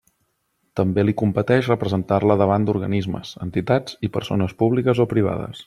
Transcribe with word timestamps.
També 0.79 1.03
li 1.03 1.13
competeix 1.21 1.69
representar-la 1.71 2.37
davant 2.43 2.65
d'organismes, 2.69 3.35
entitats 3.47 4.01
i 4.09 4.11
persones 4.17 4.57
públiques 4.63 5.03
o 5.05 5.09
privades. 5.13 5.57